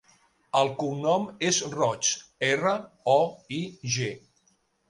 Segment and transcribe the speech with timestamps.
[0.61, 2.09] El cognom és Roig:
[2.49, 2.75] erra,
[3.17, 3.19] o,
[3.59, 3.63] i,
[3.99, 4.13] ge.